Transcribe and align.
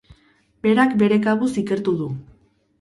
Berak 0.67 0.95
bere 1.03 1.21
kabuz 1.27 1.53
ikertu 1.65 1.97
du. 2.03 2.11